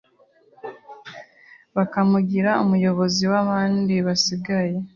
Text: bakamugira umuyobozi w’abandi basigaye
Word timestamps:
bakamugira 1.75 2.51
umuyobozi 2.63 3.23
w’abandi 3.31 3.95
basigaye 4.05 4.77